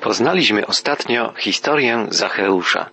Poznaliśmy 0.00 0.66
ostatnio 0.66 1.32
historię 1.38 2.06
Zacheusza. 2.08 2.90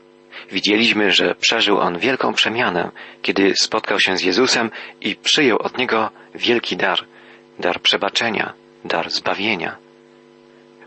Widzieliśmy, 0.52 1.12
że 1.12 1.36
przeżył 1.36 1.80
on 1.80 2.00
wielką 2.00 2.34
przemianę, 2.34 2.92
kiedy 3.22 3.54
spotkał 3.56 4.00
się 4.00 4.18
z 4.18 4.22
Jezusem 4.22 4.72
i 5.02 5.16
przyjął 5.16 5.58
od 5.58 5.78
Niego 5.78 6.10
wielki 6.36 6.78
dar, 6.78 7.00
dar 7.60 7.82
przebaczenia, 7.82 8.54
dar 8.86 9.10
zbawienia. 9.10 9.78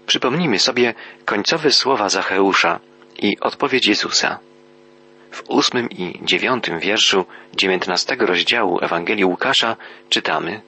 Przypomnijmy 0.07 0.59
sobie 0.59 0.95
końcowe 1.25 1.71
słowa 1.71 2.09
Zacheusza 2.09 2.81
i 3.19 3.41
odpowiedź 3.41 3.87
Jezusa. 3.87 4.39
W 5.31 5.43
ósmym 5.49 5.91
i 5.91 6.21
dziewiątym 6.23 6.79
wierszu 6.79 7.25
dziewiętnastego 7.57 8.27
rozdziału 8.27 8.79
Ewangelii 8.83 9.25
Łukasza 9.25 9.77
czytamy 10.09 10.61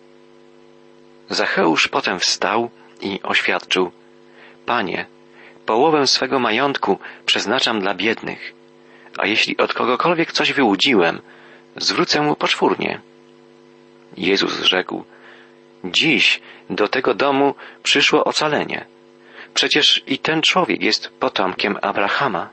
Zacheusz 1.31 1.89
potem 1.89 2.19
wstał 2.19 2.71
i 3.01 3.21
oświadczył 3.23 3.91
Panie, 4.67 5.07
połowę 5.67 6.07
swego 6.07 6.39
majątku 6.39 6.99
przeznaczam 7.27 7.81
dla 7.81 7.95
biednych, 7.95 8.53
a 9.19 9.27
jeśli 9.27 9.57
od 9.57 9.75
kogokolwiek 9.75 10.33
coś 10.33 10.53
wyłudziłem, 10.53 11.21
zwrócę 11.77 12.23
mu 12.23 12.37
poczwórnie. 12.37 13.01
Jezus 14.17 14.63
rzekł, 14.63 15.05
Dziś 15.85 16.41
do 16.71 16.89
tego 16.89 17.15
domu 17.15 17.55
przyszło 17.83 18.25
ocalenie. 18.25 18.85
Przecież 19.55 20.03
i 20.07 20.19
ten 20.19 20.43
człowiek 20.43 20.83
jest 20.83 21.09
potomkiem 21.09 21.79
Abrahama. 21.83 22.51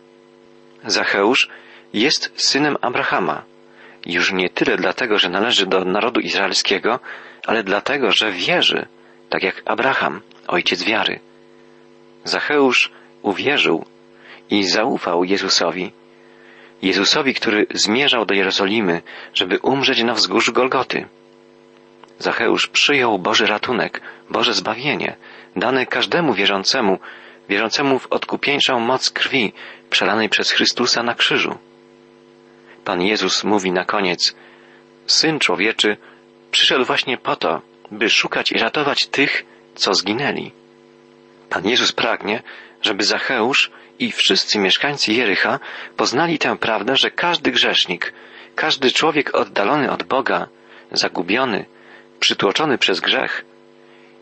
Zacheusz 0.86 1.50
jest 1.94 2.32
synem 2.36 2.78
Abrahama. 2.82 3.44
Już 4.06 4.32
nie 4.32 4.50
tyle 4.50 4.78
dlatego, 4.78 5.20
że 5.20 5.30
należy 5.30 5.66
do 5.66 5.86
narodu 5.86 6.20
izraelskiego, 6.20 7.00
ale 7.46 7.64
dlatego, 7.64 8.12
że 8.12 8.32
wierzy, 8.32 8.86
tak 9.30 9.44
jak 9.44 9.62
Abraham, 9.66 10.22
ojciec 10.48 10.84
wiary. 10.84 11.20
Zacheusz 12.30 12.92
uwierzył 13.22 13.86
i 14.50 14.64
zaufał 14.64 15.24
Jezusowi. 15.24 15.92
Jezusowi, 16.82 17.34
który 17.34 17.66
zmierzał 17.74 18.26
do 18.26 18.34
Jerozolimy, 18.34 19.02
żeby 19.34 19.60
umrzeć 19.60 20.04
na 20.04 20.14
wzgórzu 20.14 20.54
Golgoty. 20.54 21.06
Zacheusz 22.20 22.68
przyjął 22.68 23.20
Boży 23.20 23.46
ratunek, 23.46 24.02
Boże 24.30 24.54
zbawienie, 24.54 25.16
dane 25.56 25.86
każdemu 25.86 26.34
wierzącemu, 26.34 27.00
wierzącemu 27.50 28.00
w 28.00 28.08
odkupieńczą 28.08 28.80
moc 28.80 29.10
krwi 29.10 29.54
przelanej 29.90 30.30
przez 30.30 30.52
Chrystusa 30.52 31.04
na 31.04 31.16
krzyżu. 31.16 31.58
Pan 32.86 33.02
Jezus 33.02 33.44
mówi 33.44 33.72
na 33.72 33.86
koniec, 33.86 34.36
Syn 35.08 35.40
człowieczy 35.40 35.98
przyszedł 36.52 36.86
właśnie 36.86 37.18
po 37.18 37.36
to, 37.36 37.62
by 37.92 38.10
szukać 38.10 38.52
i 38.52 38.58
ratować 38.58 39.08
tych, 39.08 39.46
co 39.76 39.94
zginęli. 39.94 40.52
Pan 41.50 41.68
Jezus 41.68 41.92
pragnie, 41.92 42.44
żeby 42.82 43.04
Zacheusz 43.04 43.72
i 44.00 44.12
wszyscy 44.12 44.60
mieszkańcy 44.60 45.14
Jericha 45.14 45.60
poznali 45.98 46.40
tę 46.40 46.58
prawdę, 46.58 46.96
że 46.96 47.12
każdy 47.12 47.52
grzesznik, 47.52 48.14
każdy 48.56 48.92
człowiek 48.92 49.36
oddalony 49.36 49.92
od 49.92 50.04
Boga, 50.04 50.48
zagubiony, 50.92 51.66
przytłoczony 52.20 52.78
przez 52.78 53.00
grzech, 53.00 53.46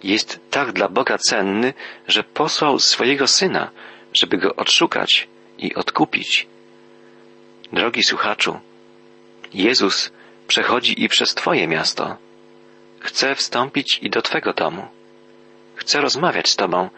jest 0.03 0.39
tak 0.50 0.72
dla 0.72 0.88
Boga 0.88 1.17
cenny, 1.17 1.73
że 2.08 2.23
posłał 2.23 2.80
swojego 2.80 3.28
Syna, 3.28 3.72
żeby 4.14 4.38
go 4.38 4.56
odszukać 4.56 5.28
i 5.58 5.75
odkupić. 5.75 6.47
Drogi 7.73 8.03
słuchaczu, 8.03 8.59
Jezus 9.53 10.12
przechodzi 10.47 11.03
i 11.03 11.09
przez 11.09 11.36
Twoje 11.36 11.67
miasto. 11.67 12.17
Chce 13.00 13.36
wstąpić 13.36 14.00
i 14.02 14.09
do 14.09 14.22
Twego 14.22 14.53
domu. 14.53 14.88
Chce 15.75 16.02
rozmawiać 16.02 16.50
z 16.50 16.56
Tobą 16.56 16.89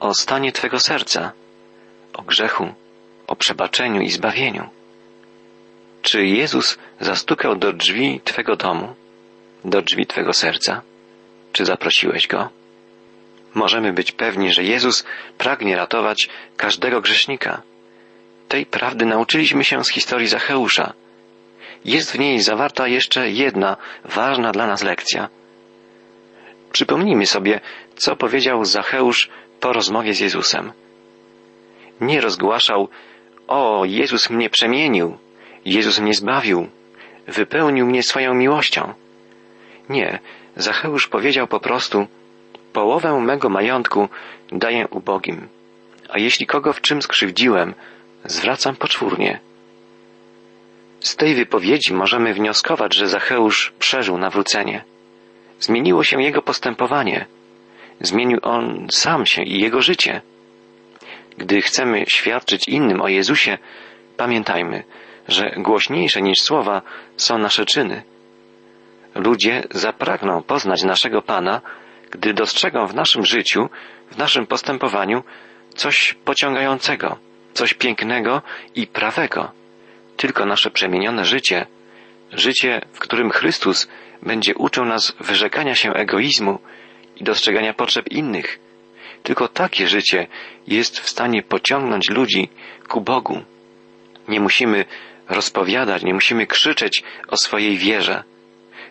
o 0.00 0.14
stanie 0.14 0.52
Twego 0.52 0.80
serca, 0.80 1.32
o 2.14 2.22
grzechu, 2.22 2.74
o 3.26 3.36
przebaczeniu 3.36 4.00
i 4.00 4.10
zbawieniu. 4.10 4.68
Czy 6.02 6.26
Jezus 6.26 6.78
zastukał 7.00 7.56
do 7.56 7.72
drzwi 7.72 8.20
Twego 8.24 8.56
domu, 8.56 8.94
do 9.64 9.82
drzwi 9.82 10.06
Twego 10.06 10.32
serca? 10.32 10.82
Czy 11.52 11.64
zaprosiłeś 11.64 12.26
Go? 12.26 12.48
Możemy 13.54 13.92
być 13.92 14.12
pewni, 14.12 14.52
że 14.52 14.64
Jezus 14.64 15.04
pragnie 15.38 15.76
ratować 15.76 16.28
każdego 16.56 17.00
grzesznika. 17.00 17.62
Tej 18.48 18.66
prawdy 18.66 19.06
nauczyliśmy 19.06 19.64
się 19.64 19.84
z 19.84 19.90
historii 19.90 20.28
Zacheusza. 20.28 20.92
Jest 21.84 22.12
w 22.12 22.18
niej 22.18 22.40
zawarta 22.40 22.88
jeszcze 22.88 23.30
jedna 23.30 23.76
ważna 24.04 24.52
dla 24.52 24.66
nas 24.66 24.82
lekcja. 24.82 25.28
Przypomnijmy 26.72 27.26
sobie, 27.26 27.60
co 27.96 28.16
powiedział 28.16 28.64
Zacheusz 28.64 29.28
po 29.60 29.72
rozmowie 29.72 30.14
z 30.14 30.20
Jezusem. 30.20 30.72
Nie 32.00 32.20
rozgłaszał, 32.20 32.88
o, 33.48 33.84
Jezus 33.84 34.30
mnie 34.30 34.50
przemienił, 34.50 35.18
Jezus 35.64 36.00
mnie 36.00 36.14
zbawił, 36.14 36.68
wypełnił 37.26 37.86
mnie 37.86 38.02
swoją 38.02 38.34
miłością. 38.34 38.94
Nie, 39.88 40.18
Zacheusz 40.56 41.08
powiedział 41.08 41.46
po 41.46 41.60
prostu, 41.60 42.06
połowę 42.72 43.20
mego 43.20 43.48
majątku 43.48 44.08
daję 44.52 44.88
ubogim, 44.88 45.48
a 46.08 46.18
jeśli 46.18 46.46
kogo 46.46 46.72
w 46.72 46.80
czym 46.80 47.02
skrzywdziłem, 47.02 47.74
zwracam 48.24 48.76
poczwórnie. 48.76 49.40
Z 51.00 51.16
tej 51.16 51.34
wypowiedzi 51.34 51.94
możemy 51.94 52.34
wnioskować, 52.34 52.94
że 52.94 53.08
Zacheusz 53.08 53.72
przeżył 53.78 54.18
nawrócenie. 54.18 54.84
Zmieniło 55.60 56.04
się 56.04 56.22
jego 56.22 56.42
postępowanie. 56.42 57.26
Zmienił 58.00 58.38
on 58.42 58.86
sam 58.90 59.26
się 59.26 59.42
i 59.42 59.60
jego 59.60 59.82
życie. 59.82 60.20
Gdy 61.38 61.62
chcemy 61.62 62.04
świadczyć 62.08 62.68
innym 62.68 63.00
o 63.00 63.08
Jezusie, 63.08 63.58
pamiętajmy, 64.16 64.84
że 65.28 65.54
głośniejsze 65.56 66.22
niż 66.22 66.40
słowa 66.40 66.82
są 67.16 67.38
nasze 67.38 67.66
czyny. 67.66 68.02
Ludzie 69.14 69.64
zapragną 69.70 70.42
poznać 70.42 70.82
naszego 70.82 71.22
Pana, 71.22 71.60
gdy 72.10 72.34
dostrzegą 72.34 72.86
w 72.86 72.94
naszym 72.94 73.24
życiu, 73.26 73.68
w 74.10 74.18
naszym 74.18 74.46
postępowaniu 74.46 75.22
coś 75.74 76.14
pociągającego, 76.24 77.16
coś 77.52 77.74
pięknego 77.74 78.42
i 78.74 78.86
prawego. 78.86 79.52
Tylko 80.16 80.46
nasze 80.46 80.70
przemienione 80.70 81.24
życie, 81.24 81.66
życie, 82.32 82.80
w 82.92 82.98
którym 82.98 83.30
Chrystus 83.30 83.88
będzie 84.22 84.54
uczył 84.54 84.84
nas 84.84 85.16
wyrzekania 85.20 85.74
się 85.74 85.92
egoizmu 85.92 86.58
i 87.20 87.24
dostrzegania 87.24 87.74
potrzeb 87.74 88.08
innych, 88.08 88.58
tylko 89.22 89.48
takie 89.48 89.88
życie 89.88 90.26
jest 90.66 91.00
w 91.00 91.08
stanie 91.08 91.42
pociągnąć 91.42 92.10
ludzi 92.10 92.48
ku 92.88 93.00
Bogu. 93.00 93.42
Nie 94.28 94.40
musimy 94.40 94.84
rozpowiadać, 95.28 96.02
nie 96.02 96.14
musimy 96.14 96.46
krzyczeć 96.46 97.02
o 97.28 97.36
swojej 97.36 97.76
wierze. 97.76 98.24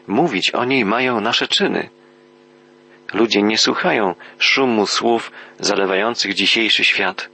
Mówić 0.07 0.51
o 0.51 0.65
niej 0.65 0.85
mają 0.85 1.21
nasze 1.21 1.47
czyny. 1.47 1.89
Ludzie 3.13 3.41
nie 3.41 3.57
słuchają 3.57 4.15
szumu 4.39 4.87
słów 4.87 5.31
zalewających 5.59 6.33
dzisiejszy 6.33 6.83
świat. 6.83 7.29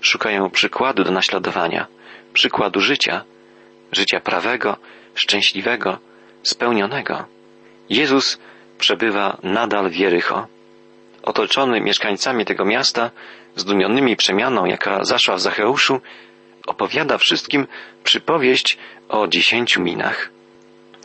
Szukają 0.00 0.50
przykładu 0.50 1.04
do 1.04 1.10
naśladowania, 1.10 1.86
przykładu 2.32 2.80
życia, 2.80 3.24
życia 3.92 4.20
prawego, 4.20 4.76
szczęśliwego, 5.14 5.98
spełnionego. 6.42 7.24
Jezus 7.90 8.38
przebywa 8.80 9.36
nadal 9.42 9.90
w 9.90 9.96
Jericho. 9.96 10.46
Otoczony 11.22 11.80
mieszkańcami 11.80 12.44
tego 12.44 12.64
miasta, 12.64 13.10
zdumionymi 13.56 14.16
przemianą, 14.16 14.64
jaka 14.64 15.04
zaszła 15.04 15.36
w 15.36 15.40
Zacheuszu, 15.40 16.00
opowiada 16.66 17.18
wszystkim 17.18 17.66
przypowieść 18.04 18.78
o 19.08 19.28
dziesięciu 19.28 19.82
minach. 19.82 20.30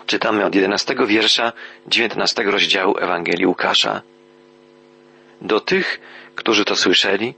Czytamy 0.06 0.46
od 0.46 0.56
jedenastego 0.56 1.08
wiersza 1.08 1.53
dziewiętnastego 1.88 2.52
rozdziału 2.52 2.97
Ewangelii 2.97 3.46
Łukasza. 3.46 4.02
Do 5.42 5.59
tych, 5.59 6.00
którzy 6.36 6.66
to 6.66 6.75
słyszeli 6.75 7.34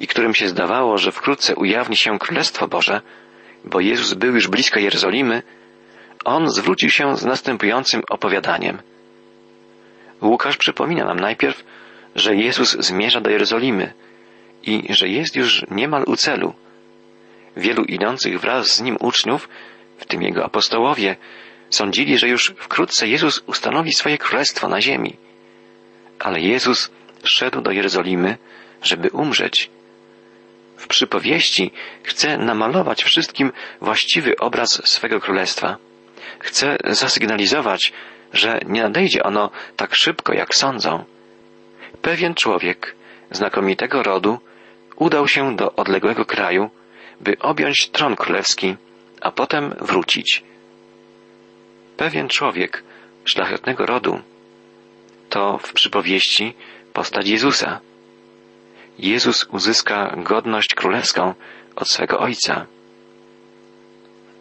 i 0.00 0.06
którym 0.06 0.34
się 0.34 0.48
zdawało, 0.48 0.98
że 0.98 1.12
wkrótce 1.12 1.54
ujawni 1.56 1.96
się 1.96 2.18
Królestwo 2.18 2.68
Boże, 2.68 3.00
bo 3.64 3.80
Jezus 3.80 4.14
był 4.14 4.34
już 4.34 4.48
blisko 4.48 4.80
Jerozolimy, 4.80 5.42
on 6.24 6.50
zwrócił 6.50 6.90
się 6.90 7.16
z 7.16 7.24
następującym 7.24 8.02
opowiadaniem. 8.10 8.82
Łukasz 10.22 10.56
przypomina 10.56 11.04
nam 11.04 11.20
najpierw, 11.20 11.64
że 12.14 12.36
Jezus 12.36 12.76
zmierza 12.78 13.20
do 13.20 13.30
Jerozolimy 13.30 13.92
i 14.62 14.86
że 14.90 15.08
jest 15.08 15.36
już 15.36 15.64
niemal 15.70 16.04
u 16.06 16.16
celu. 16.16 16.54
Wielu 17.56 17.84
idących 17.84 18.40
wraz 18.40 18.66
z 18.66 18.80
nim 18.80 18.96
uczniów, 19.00 19.48
w 19.98 20.04
tym 20.04 20.22
jego 20.22 20.44
apostołowie, 20.44 21.16
sądzili, 21.70 22.18
że 22.18 22.28
już 22.28 22.54
wkrótce 22.56 23.08
Jezus 23.08 23.42
ustanowi 23.46 23.92
swoje 23.92 24.18
królestwo 24.18 24.68
na 24.68 24.80
ziemi. 24.80 25.16
Ale 26.18 26.40
Jezus 26.40 26.90
szedł 27.24 27.60
do 27.60 27.70
Jerozolimy, 27.70 28.36
żeby 28.82 29.10
umrzeć. 29.10 29.70
W 30.76 30.86
przypowieści 30.86 31.70
chce 32.02 32.38
namalować 32.38 33.04
wszystkim 33.04 33.52
właściwy 33.80 34.36
obraz 34.36 34.88
swego 34.88 35.20
królestwa. 35.20 35.76
Chce 36.38 36.76
zasygnalizować, 36.84 37.92
że 38.32 38.60
nie 38.66 38.82
nadejdzie 38.82 39.22
ono 39.22 39.50
tak 39.76 39.94
szybko, 39.94 40.32
jak 40.32 40.54
sądzą. 40.54 41.04
Pewien 42.02 42.34
człowiek 42.34 42.94
znakomitego 43.30 44.02
rodu 44.02 44.38
udał 44.96 45.28
się 45.28 45.56
do 45.56 45.72
odległego 45.72 46.24
kraju, 46.24 46.70
by 47.20 47.38
objąć 47.38 47.88
tron 47.88 48.16
królewski, 48.16 48.76
a 49.20 49.30
potem 49.30 49.74
wrócić. 49.80 50.42
Pewien 51.96 52.28
człowiek 52.28 52.84
szlachetnego 53.24 53.86
rodu 53.86 54.20
to 55.28 55.58
w 55.58 55.72
przypowieści 55.72 56.54
postać 56.92 57.28
Jezusa. 57.28 57.80
Jezus 58.98 59.44
uzyska 59.44 60.14
godność 60.16 60.74
królewską 60.74 61.34
od 61.76 61.88
swego 61.88 62.20
Ojca. 62.20 62.66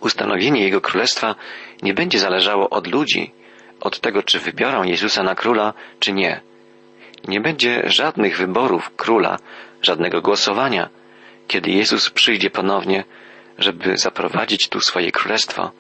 Ustanowienie 0.01 0.63
Jego 0.63 0.81
Królestwa 0.81 1.35
nie 1.81 1.94
będzie 1.94 2.19
zależało 2.19 2.69
od 2.69 2.87
ludzi, 2.87 3.31
od 3.81 4.00
tego, 4.00 4.24
czy 4.24 4.39
wybiorą 4.39 4.83
Jezusa 4.83 5.24
na 5.24 5.36
króla, 5.36 5.74
czy 6.00 6.13
nie. 6.13 6.42
Nie 7.28 7.42
będzie 7.42 7.83
żadnych 7.86 8.38
wyborów 8.38 8.92
króla, 8.95 9.38
żadnego 9.81 10.22
głosowania, 10.22 10.89
kiedy 11.48 11.72
Jezus 11.72 12.10
przyjdzie 12.10 12.50
ponownie, 12.50 13.04
żeby 13.57 13.98
zaprowadzić 13.98 14.69
tu 14.69 14.81
swoje 14.81 15.12
królestwo. 15.12 15.72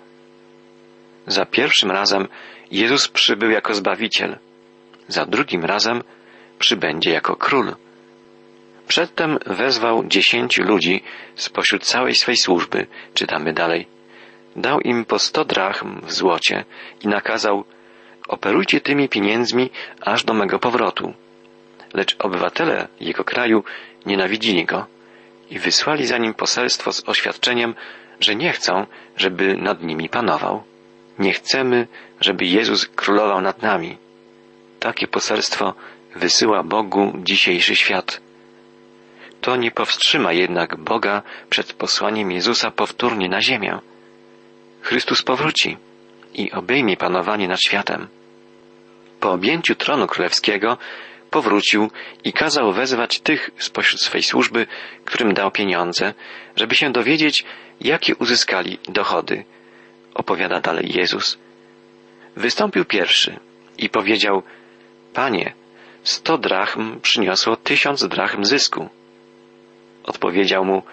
Za 1.27 1.45
pierwszym 1.45 1.91
razem 1.91 2.27
Jezus 2.71 3.07
przybył 3.07 3.51
jako 3.51 3.73
Zbawiciel, 3.73 4.37
za 5.07 5.25
drugim 5.25 5.65
razem 5.65 6.03
przybędzie 6.59 7.11
jako 7.11 7.35
Król. 7.35 7.75
Przedtem 8.87 9.37
wezwał 9.45 10.03
dziesięciu 10.07 10.63
ludzi 10.63 11.03
spośród 11.35 11.83
całej 11.85 12.15
swej 12.15 12.37
służby, 12.37 12.87
czytamy 13.13 13.53
dalej. 13.53 13.87
Dał 14.55 14.79
im 14.79 15.05
po 15.05 15.19
sto 15.19 15.45
drachm 15.45 16.01
w 16.01 16.11
złocie 16.11 16.65
i 17.01 17.07
nakazał 17.07 17.63
operujcie 18.27 18.81
tymi 18.81 19.09
pieniędzmi 19.09 19.69
aż 20.01 20.23
do 20.23 20.33
mego 20.33 20.59
powrotu. 20.59 21.13
Lecz 21.93 22.15
obywatele 22.19 22.87
jego 22.99 23.23
kraju 23.23 23.63
nienawidzili 24.05 24.65
go 24.65 24.85
i 25.49 25.59
wysłali 25.59 26.05
za 26.05 26.17
nim 26.17 26.33
poselstwo 26.33 26.93
z 26.93 27.09
oświadczeniem, 27.09 27.75
że 28.19 28.35
nie 28.35 28.51
chcą, 28.51 28.85
żeby 29.17 29.57
nad 29.57 29.83
nimi 29.83 30.09
panował. 30.09 30.63
Nie 31.19 31.33
chcemy, 31.33 31.87
żeby 32.21 32.45
Jezus 32.45 32.87
królował 32.87 33.41
nad 33.41 33.61
nami. 33.61 33.97
Takie 34.79 35.07
poselstwo 35.07 35.73
wysyła 36.15 36.63
Bogu 36.63 37.13
dzisiejszy 37.17 37.75
świat. 37.75 38.21
To 39.41 39.55
nie 39.55 39.71
powstrzyma 39.71 40.33
jednak 40.33 40.75
Boga 40.75 41.21
przed 41.49 41.73
posłaniem 41.73 42.31
Jezusa 42.31 42.71
powtórnie 42.71 43.29
na 43.29 43.41
ziemię. 43.41 43.79
Chrystus 44.81 45.21
powróci 45.21 45.77
i 46.33 46.51
obejmie 46.51 46.97
panowanie 46.97 47.47
nad 47.47 47.61
światem. 47.61 48.07
Po 49.19 49.31
objęciu 49.31 49.75
tronu 49.75 50.07
królewskiego 50.07 50.77
powrócił 51.29 51.91
i 52.23 52.33
kazał 52.33 52.73
wezwać 52.73 53.19
tych 53.19 53.49
spośród 53.57 54.01
swej 54.01 54.23
służby, 54.23 54.67
którym 55.05 55.33
dał 55.33 55.51
pieniądze, 55.51 56.13
żeby 56.55 56.75
się 56.75 56.91
dowiedzieć, 56.91 57.45
jakie 57.81 58.15
uzyskali 58.15 58.77
dochody. 58.89 59.43
Opowiada 60.13 60.61
dalej 60.61 60.91
Jezus. 60.93 61.37
Wystąpił 62.35 62.85
pierwszy 62.85 63.39
i 63.77 63.89
powiedział, 63.89 64.43
Panie, 65.13 65.53
sto 66.03 66.37
drachm 66.37 66.99
przyniosło 66.99 67.55
tysiąc 67.55 68.07
drachm 68.07 68.43
zysku. 68.43 68.89
Odpowiedział 70.03 70.65
mu, 70.65 70.83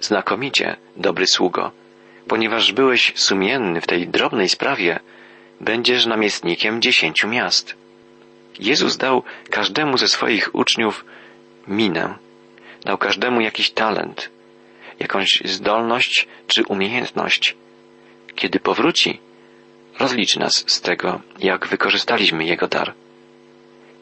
znakomicie, 0.00 0.76
dobry 0.96 1.26
sługo, 1.26 1.72
ponieważ 2.28 2.72
byłeś 2.72 3.12
sumienny 3.16 3.80
w 3.80 3.86
tej 3.86 4.08
drobnej 4.08 4.48
sprawie, 4.48 5.00
będziesz 5.60 6.06
namiestnikiem 6.06 6.82
dziesięciu 6.82 7.28
miast. 7.28 7.74
Jezus 8.58 8.96
dał 8.96 9.22
każdemu 9.50 9.98
ze 9.98 10.08
swoich 10.08 10.54
uczniów 10.54 11.04
minę, 11.68 12.14
dał 12.84 12.98
każdemu 12.98 13.40
jakiś 13.40 13.70
talent, 13.70 14.30
jakąś 14.98 15.42
zdolność 15.44 16.28
czy 16.46 16.64
umiejętność. 16.64 17.56
Kiedy 18.34 18.60
powróci, 18.60 19.20
rozliczy 19.98 20.40
nas 20.40 20.64
z 20.66 20.80
tego, 20.80 21.20
jak 21.38 21.66
wykorzystaliśmy 21.66 22.44
Jego 22.44 22.68
dar. 22.68 22.94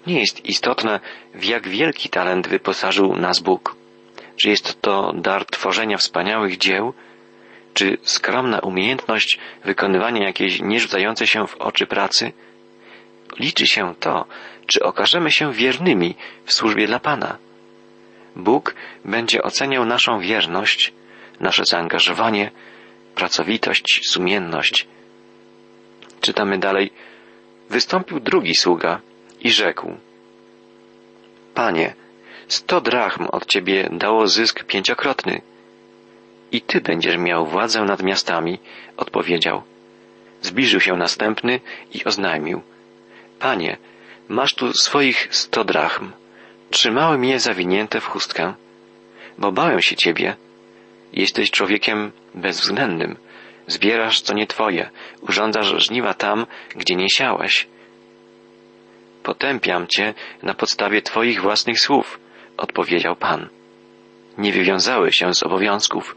Nie 0.06 0.20
jest 0.20 0.44
istotne, 0.46 1.00
w 1.34 1.44
jak 1.44 1.68
wielki 1.68 2.08
talent 2.08 2.48
wyposażył 2.48 3.16
nas 3.16 3.40
Bóg. 3.40 3.76
Czy 4.36 4.48
jest 4.48 4.82
to 4.82 5.12
dar 5.16 5.46
tworzenia 5.46 5.96
wspaniałych 5.96 6.58
dzieł, 6.58 6.94
czy 7.74 7.98
skromna 8.02 8.58
umiejętność 8.58 9.38
wykonywania 9.64 10.26
jakiejś 10.26 10.60
nierzucającej 10.60 11.26
się 11.26 11.46
w 11.46 11.56
oczy 11.56 11.86
pracy? 11.86 12.32
Liczy 13.38 13.66
się 13.66 13.94
to, 14.00 14.24
czy 14.66 14.82
okażemy 14.82 15.30
się 15.30 15.52
wiernymi 15.52 16.14
w 16.44 16.52
służbie 16.52 16.86
dla 16.86 17.00
Pana. 17.00 17.38
Bóg 18.36 18.74
będzie 19.04 19.42
oceniał 19.42 19.84
naszą 19.84 20.20
wierność, 20.20 20.92
nasze 21.40 21.64
zaangażowanie, 21.64 22.50
pracowitość, 23.14 24.00
sumienność. 24.10 24.86
Czytamy 26.20 26.58
dalej. 26.58 26.90
Wystąpił 27.70 28.20
drugi 28.20 28.54
sługa 28.54 29.00
i 29.40 29.50
rzekł: 29.50 29.96
Panie, 31.54 31.94
sto 32.48 32.80
drachm 32.80 33.26
od 33.32 33.46
ciebie 33.46 33.88
dało 33.92 34.28
zysk 34.28 34.64
pięciokrotny. 34.64 35.40
I 36.52 36.60
ty 36.60 36.80
będziesz 36.80 37.16
miał 37.16 37.46
władzę 37.46 37.82
nad 37.82 38.02
miastami, 38.02 38.58
odpowiedział. 38.96 39.62
Zbliżył 40.42 40.80
się 40.80 40.96
następny 40.96 41.60
i 41.94 42.04
oznajmił. 42.04 42.62
Panie, 43.38 43.76
masz 44.28 44.54
tu 44.54 44.72
swoich 44.72 45.28
sto 45.30 45.64
drachm. 45.64 46.12
Trzymałem 46.70 47.24
je 47.24 47.40
zawinięte 47.40 48.00
w 48.00 48.06
chustkę, 48.06 48.54
bo 49.38 49.52
bałem 49.52 49.82
się 49.82 49.96
ciebie. 49.96 50.36
Jesteś 51.12 51.50
człowiekiem 51.50 52.12
bezwzględnym. 52.34 53.16
Zbierasz, 53.66 54.20
co 54.20 54.34
nie 54.34 54.46
twoje, 54.46 54.90
urządzasz 55.20 55.84
żniwa 55.84 56.14
tam, 56.14 56.46
gdzie 56.76 56.96
nie 56.96 57.10
siałeś. 57.10 57.66
Potępiam 59.22 59.86
cię 59.86 60.14
na 60.42 60.54
podstawie 60.54 61.02
twoich 61.02 61.42
własnych 61.42 61.80
słów, 61.80 62.18
odpowiedział 62.56 63.16
Pan. 63.16 63.48
Nie 64.38 64.52
wywiązałeś 64.52 65.16
się 65.16 65.34
z 65.34 65.42
obowiązków. 65.42 66.16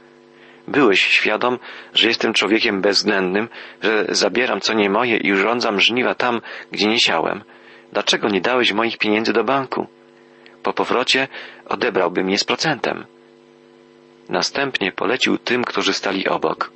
Byłeś 0.68 1.02
świadom, 1.04 1.60
że 1.94 2.08
jestem 2.08 2.34
człowiekiem 2.34 2.82
bezwzględnym, 2.82 3.50
że 3.82 4.06
zabieram 4.10 4.62
co 4.62 4.74
nie 4.74 4.90
moje 4.90 5.18
i 5.18 5.34
urządzam 5.34 5.80
żniwa 5.80 6.16
tam, 6.16 6.42
gdzie 6.72 6.88
nie 6.88 7.00
siałem. 7.00 7.44
Dlaczego 7.94 8.30
nie 8.30 8.42
dałeś 8.42 8.74
moich 8.74 8.98
pieniędzy 8.98 9.34
do 9.34 9.44
banku? 9.44 9.88
Po 10.64 10.74
powrocie 10.74 11.28
odebrałbym 11.66 12.30
je 12.30 12.38
z 12.38 12.44
procentem. 12.44 13.06
Następnie 14.30 14.92
polecił 14.92 15.38
tym, 15.38 15.64
którzy 15.64 15.94
stali 15.94 16.28
obok. 16.28 16.72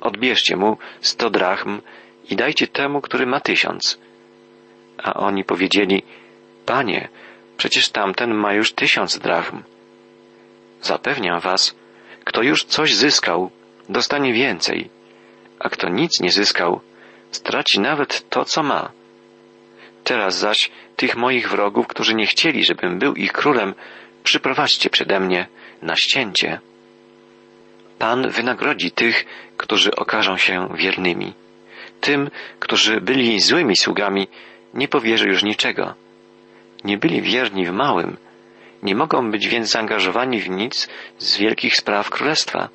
Odbierzcie 0.00 0.56
mu 0.56 0.78
sto 1.00 1.30
drachm 1.30 1.80
i 2.30 2.36
dajcie 2.36 2.66
temu, 2.66 3.00
który 3.00 3.26
ma 3.26 3.40
tysiąc. 3.40 3.98
A 4.98 5.14
oni 5.14 5.44
powiedzieli, 5.44 6.02
Panie, 6.66 7.08
przecież 7.56 7.88
tamten 7.88 8.34
ma 8.34 8.54
już 8.54 8.72
tysiąc 8.72 9.18
drachm. 9.18 9.62
Zapewniam 10.82 11.40
was, 11.40 11.74
kto 12.24 12.42
już 12.42 12.64
coś 12.64 12.94
zyskał, 12.94 13.50
dostanie 13.88 14.32
więcej, 14.32 14.90
a 15.58 15.68
kto 15.68 15.88
nic 15.88 16.20
nie 16.20 16.30
zyskał, 16.30 16.80
straci 17.30 17.80
nawet 17.80 18.28
to, 18.30 18.44
co 18.44 18.62
ma. 18.62 18.90
Teraz 20.04 20.38
zaś 20.38 20.70
tych 20.96 21.16
moich 21.16 21.50
wrogów, 21.50 21.86
którzy 21.86 22.14
nie 22.14 22.26
chcieli, 22.26 22.64
żebym 22.64 22.98
był 22.98 23.14
ich 23.14 23.32
królem, 23.32 23.74
przyprowadźcie 24.24 24.90
przede 24.90 25.20
mnie 25.20 25.46
na 25.82 25.96
ścięcie. 25.96 26.60
Pan 27.98 28.30
wynagrodzi 28.30 28.90
tych, 28.90 29.24
którzy 29.56 29.94
okażą 29.96 30.36
się 30.36 30.68
wiernymi. 30.74 31.34
Tym, 32.00 32.30
którzy 32.58 33.00
byli 33.00 33.40
złymi 33.40 33.76
sługami, 33.76 34.28
nie 34.74 34.88
powierzy 34.88 35.28
już 35.28 35.42
niczego. 35.42 35.94
Nie 36.84 36.98
byli 36.98 37.22
wierni 37.22 37.66
w 37.66 37.72
małym, 37.72 38.16
nie 38.82 38.94
mogą 38.94 39.30
być 39.30 39.48
więc 39.48 39.70
zaangażowani 39.70 40.40
w 40.40 40.48
nic 40.48 40.88
z 41.18 41.36
wielkich 41.36 41.76
spraw 41.76 42.10
królestwa. 42.10 42.68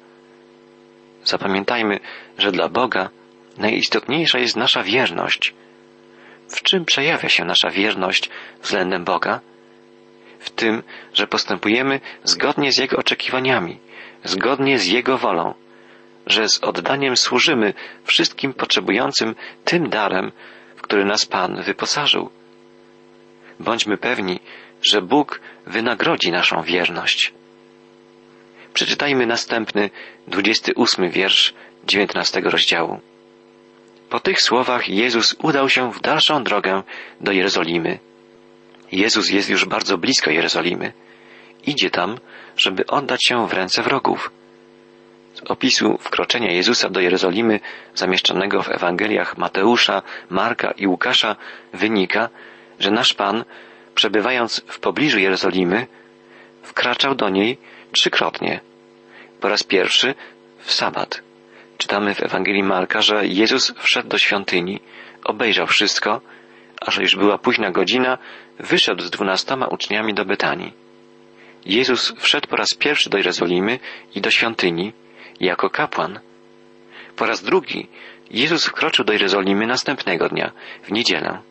Zapamiętajmy, 1.24 2.00
że 2.38 2.52
dla 2.52 2.70
Boga 2.70 3.10
najistotniejsza 3.58 4.40
jest 4.40 4.56
nasza 4.56 4.84
wierność. 4.84 5.54
W 6.50 6.64
czym 6.64 6.86
przejawia 6.86 7.30
się 7.30 7.46
nasza 7.46 7.70
wierność 7.70 8.30
względem 8.62 9.04
Boga? 9.04 9.40
W 10.40 10.50
tym, 10.50 10.84
że 11.14 11.28
postępujemy 11.28 12.00
zgodnie 12.24 12.72
z 12.72 12.78
Jego 12.78 12.98
oczekiwaniami, 12.98 13.80
zgodnie 14.24 14.80
z 14.80 14.88
Jego 14.88 15.18
wolą, 15.18 15.54
że 16.28 16.50
z 16.50 16.64
oddaniem 16.64 17.18
służymy 17.18 17.74
wszystkim 18.04 18.54
potrzebującym 18.54 19.36
tym 19.64 19.90
darem, 19.90 20.32
w 20.76 20.82
który 20.82 21.06
nas 21.06 21.26
Pan 21.26 21.62
wyposażył. 21.62 22.30
Bądźmy 23.60 23.98
pewni, 23.98 24.40
że 24.82 25.02
Bóg 25.02 25.40
wynagrodzi 25.68 26.32
naszą 26.32 26.62
wierność. 26.62 27.34
Przeczytajmy 28.74 29.26
następny, 29.26 29.90
dwudziesty 30.28 30.74
ósmy 30.76 31.10
wiersz 31.10 31.54
dziewiętnastego 31.88 32.50
rozdziału. 32.50 33.00
Po 34.10 34.20
tych 34.20 34.42
słowach 34.42 34.90
Jezus 34.90 35.36
udał 35.42 35.70
się 35.70 35.92
w 35.92 36.02
dalszą 36.02 36.44
drogę 36.44 36.84
do 37.22 37.32
Jerozolimy. 37.32 38.00
Jezus 38.92 39.30
jest 39.30 39.50
już 39.50 39.66
bardzo 39.66 39.98
blisko 39.98 40.32
Jerozolimy 40.32 40.94
idzie 41.66 41.90
tam, 41.90 42.18
żeby 42.58 42.88
oddać 42.88 43.26
się 43.26 43.48
w 43.48 43.54
ręce 43.54 43.84
wrogów. 43.84 44.32
Z 45.34 45.42
opisu 45.52 45.98
wkroczenia 46.00 46.52
Jezusa 46.52 46.90
do 46.90 47.00
Jerozolimy, 47.00 47.60
zamieszczonego 47.94 48.62
w 48.62 48.70
Ewangeliach 48.70 49.38
Mateusza, 49.38 50.02
Marka 50.30 50.72
i 50.72 50.88
Łukasza, 50.88 51.36
wynika, 51.74 52.30
że 52.80 52.92
nasz 52.92 53.14
Pan, 53.14 53.44
przebywając 53.96 54.62
w 54.68 54.80
pobliżu 54.80 55.20
Jerozolimy, 55.20 55.88
wkraczał 56.64 57.16
do 57.16 57.30
niej 57.30 57.58
trzykrotnie. 57.92 58.60
Po 59.42 59.50
raz 59.50 59.64
pierwszy 59.64 60.16
w 60.60 60.74
sabat. 60.74 61.22
Czytamy 61.78 62.16
w 62.16 62.24
Ewangelii 62.24 62.64
Marka, 62.64 63.02
że 63.02 63.28
Jezus 63.28 63.74
wszedł 63.78 64.10
do 64.10 64.18
świątyni, 64.18 64.80
obejrzał 65.24 65.68
wszystko, 65.68 66.22
a 66.82 66.92
że 66.92 67.02
już 67.02 67.16
była 67.16 67.38
późna 67.38 67.72
godzina, 67.72 68.18
wyszedł 68.60 69.04
z 69.04 69.10
dwunastoma 69.10 69.68
uczniami 69.68 70.14
do 70.14 70.26
Betanii. 70.26 70.74
Jezus 71.66 72.14
wszedł 72.18 72.48
po 72.48 72.56
raz 72.56 72.74
pierwszy 72.74 73.10
do 73.10 73.18
Jerozolimy 73.18 73.80
i 74.16 74.22
do 74.22 74.32
świątyni 74.32 74.94
jako 75.40 75.70
kapłan. 75.70 76.20
Po 77.16 77.26
raz 77.26 77.44
drugi 77.44 77.88
Jezus 78.32 78.66
wkroczył 78.66 79.06
do 79.06 79.14
Jerozolimy 79.14 79.68
następnego 79.68 80.30
dnia, 80.30 80.52
w 80.84 80.92
niedzielę. 80.92 81.42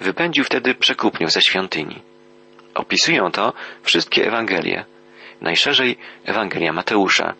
Wypędził 0.00 0.44
wtedy 0.44 0.74
przekupniów 0.74 1.30
ze 1.30 1.42
świątyni. 1.42 2.02
Opisują 2.74 3.30
to 3.30 3.52
wszystkie 3.82 4.26
Ewangelie, 4.26 4.84
najszerzej 5.40 5.96
Ewangelia 6.24 6.72
Mateusza. 6.72 7.34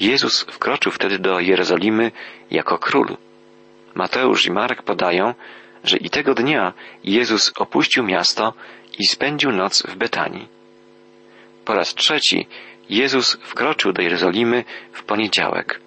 Jezus 0.00 0.40
wkroczył 0.42 0.92
wtedy 0.92 1.18
do 1.18 1.40
Jerozolimy 1.40 2.12
jako 2.50 2.78
król. 2.78 3.16
Mateusz 3.94 4.46
i 4.46 4.50
Marek 4.50 4.82
podają, 4.82 5.34
że 5.84 5.96
i 5.96 6.10
tego 6.10 6.34
dnia 6.34 6.72
Jezus 7.04 7.52
opuścił 7.56 8.04
miasto 8.04 8.54
i 8.98 9.06
spędził 9.06 9.52
noc 9.52 9.82
w 9.82 9.96
Betanii. 9.96 10.48
Po 11.64 11.74
raz 11.74 11.94
trzeci 11.94 12.46
Jezus 12.90 13.38
wkroczył 13.42 13.92
do 13.92 14.02
Jerozolimy 14.02 14.64
w 14.92 15.02
poniedziałek. 15.02 15.80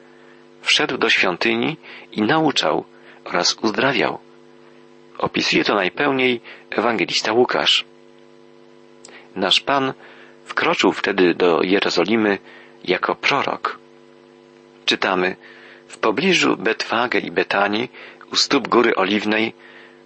Wszedł 0.62 0.98
do 0.98 1.10
świątyni 1.10 1.78
i 2.12 2.22
nauczał 2.22 2.86
oraz 3.26 3.58
uzdrawiał. 3.62 4.20
Opisuje 5.18 5.64
to 5.64 5.76
najpełniej 5.76 6.42
ewangelista 6.70 7.34
Łukasz. 7.34 7.86
Nasz 9.36 9.60
Pan 9.60 9.94
wkroczył 10.46 10.92
wtedy 10.92 11.34
do 11.34 11.62
Jerozolimy 11.64 12.38
jako 12.84 13.16
prorok. 13.16 13.80
Czytamy, 14.86 15.36
w 15.88 15.98
pobliżu 15.98 16.58
Betwage 16.58 17.20
i 17.20 17.32
Betanii, 17.32 17.90
u 18.32 18.36
stóp 18.36 18.68
Góry 18.68 18.96
Oliwnej, 18.96 19.54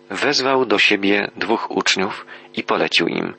wezwał 0.10 0.66
do 0.66 0.80
siebie 0.80 1.32
dwóch 1.36 1.72
uczniów 1.72 2.26
i 2.56 2.64
polecił 2.64 3.08
im. 3.08 3.34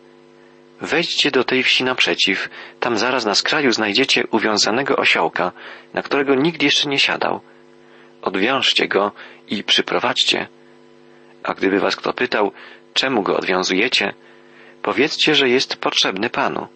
Wejdźcie 0.80 1.30
do 1.30 1.44
tej 1.44 1.62
wsi 1.62 1.84
naprzeciw, 1.84 2.48
tam 2.80 2.98
zaraz 2.98 3.24
na 3.24 3.34
skraju 3.34 3.72
znajdziecie 3.72 4.26
uwiązanego 4.30 4.96
osiołka, 4.96 5.52
na 5.94 6.02
którego 6.02 6.34
nikt 6.34 6.62
jeszcze 6.62 6.88
nie 6.88 6.98
siadał. 6.98 7.40
Odwiążcie 8.22 8.88
go 8.88 9.12
i 9.48 9.64
przyprowadźcie. 9.64 10.48
A 11.42 11.54
gdyby 11.54 11.80
was 11.80 11.96
kto 11.96 12.12
pytał, 12.12 12.52
czemu 12.94 13.22
go 13.22 13.36
odwiązujecie, 13.36 14.14
powiedzcie, 14.82 15.34
że 15.34 15.48
jest 15.48 15.76
potrzebny 15.76 16.30
Panu. 16.30 16.66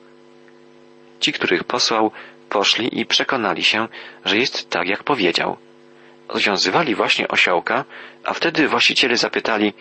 Ci, 1.20 1.32
których 1.32 1.64
posłał, 1.64 2.10
poszli 2.48 3.00
i 3.00 3.06
przekonali 3.06 3.64
się, 3.64 3.88
że 4.24 4.36
jest 4.36 4.70
tak, 4.70 4.88
jak 4.88 5.04
powiedział. 5.04 5.56
Odwiązywali 6.28 6.94
właśnie 6.94 7.28
osiołka, 7.28 7.84
a 8.24 8.34
wtedy 8.34 8.68
właściciele 8.68 9.16
zapytali, 9.16 9.72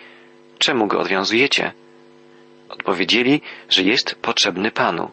czemu 0.60 0.88
go 0.88 1.00
odwiązujecie? 1.00 1.72
Odpowiedzieli, 2.70 3.42
że 3.70 3.84
jest 3.84 4.16
potrzebny 4.16 4.72
Panu. 4.72 5.12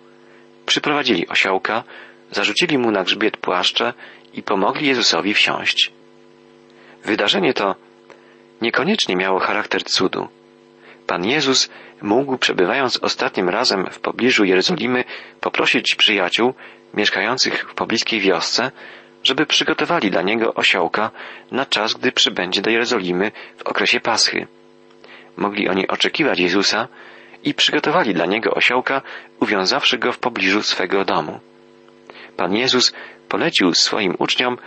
Przyprowadzili 0.67 1.29
osiołka, 1.29 1.85
zarzucili 2.31 2.79
mu 2.79 2.91
na 2.91 3.05
grzbiet 3.05 3.37
płaszcze 3.37 3.95
i 4.35 4.43
pomogli 4.43 4.87
Jezusowi 4.87 5.35
wsiąść. 5.35 5.93
Wydarzenie 7.05 7.55
to 7.55 7.75
niekoniecznie 8.63 9.17
miało 9.17 9.39
charakter 9.39 9.85
cudu. 9.85 10.29
Pan 11.07 11.25
Jezus 11.25 11.71
mógł, 12.03 12.39
przebywając 12.39 12.97
ostatnim 12.97 13.49
razem 13.49 13.87
w 13.91 14.01
pobliżu 14.01 14.45
Jerozolimy, 14.45 15.05
poprosić 15.41 15.95
przyjaciół 15.95 16.55
mieszkających 16.95 17.71
w 17.71 17.75
pobliskiej 17.75 18.21
wiosce, 18.21 18.71
żeby 19.23 19.47
przygotowali 19.47 20.11
dla 20.11 20.23
niego 20.23 20.55
osiołka 20.55 21.11
na 21.51 21.67
czas, 21.67 21.95
gdy 21.95 22.13
przybędzie 22.13 22.63
do 22.63 22.71
Jerozolimy 22.71 23.33
w 23.59 23.63
okresie 23.63 24.01
Paschy. 24.01 24.47
Mogli 25.37 25.69
oni 25.69 25.89
oczekiwać 25.89 26.39
Jezusa 26.39 26.89
i 27.45 27.55
przygotowali 27.55 28.15
dla 28.15 28.27
niego 28.27 28.55
osiołka, 28.55 29.03
uwiązawszy 29.41 29.99
go 29.99 30.13
w 30.13 30.19
pobliżu 30.19 30.63
swego 30.63 31.05
domu. 31.05 31.41
Pan 32.37 32.57
Jezus 32.57 32.93
polecił 33.29 33.75
swoim 33.75 34.15
uczniom, 34.19 34.59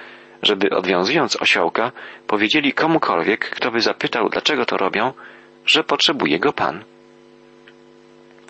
żeby 0.46 0.70
odwiązując 0.70 1.42
osiołka, 1.42 1.92
powiedzieli 2.28 2.74
komukolwiek, 2.74 3.50
kto 3.50 3.72
by 3.72 3.82
zapytał, 3.82 4.30
dlaczego 4.30 4.66
to 4.66 4.78
robią, 4.78 5.14
że 5.66 5.84
potrzebuje 5.84 6.40
go 6.40 6.54
Pan. 6.54 6.84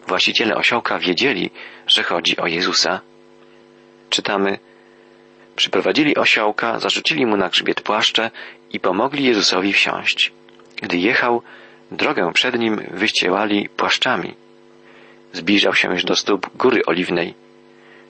Właściciele 0.08 0.56
osiołka 0.56 1.00
wiedzieli, 1.00 1.50
że 1.88 2.04
chodzi 2.04 2.38
o 2.38 2.48
Jezusa. 2.48 3.02
Czytamy, 4.10 4.60
przyprowadzili 5.56 6.18
osiołka, 6.18 6.80
zarzucili 6.80 7.26
mu 7.26 7.38
na 7.38 7.50
grzbiet 7.50 7.82
płaszcze 7.82 8.32
i 8.74 8.80
pomogli 8.80 9.24
Jezusowi 9.24 9.74
wsiąść. 9.74 10.32
Gdy 10.82 10.98
jechał, 10.98 11.42
drogę 11.92 12.34
przed 12.34 12.60
nim 12.60 12.82
wyściełali 12.92 13.70
płaszczami. 13.70 14.34
Zbliżał 15.34 15.74
się 15.74 15.90
już 15.92 16.04
do 16.04 16.16
stóp 16.16 16.58
góry 16.58 16.82
oliwnej. 16.86 17.34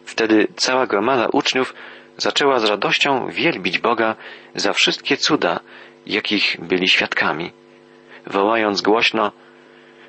Wtedy 0.06 0.48
cała 0.56 0.88
gromada 0.88 1.28
uczniów 1.28 1.74
zaczęła 2.18 2.60
z 2.60 2.64
radością 2.64 3.30
wielbić 3.30 3.80
Boga 3.80 4.16
za 4.56 4.74
wszystkie 4.74 5.18
cuda, 5.18 5.60
jakich 6.08 6.58
byli 6.60 6.90
świadkami, 6.90 7.52
wołając 8.28 8.82
głośno 8.82 9.32